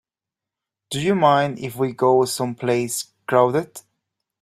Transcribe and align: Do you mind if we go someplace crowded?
Do 0.89 0.99
you 0.99 1.13
mind 1.13 1.59
if 1.59 1.75
we 1.75 1.93
go 1.93 2.25
someplace 2.25 3.13
crowded? 3.27 3.81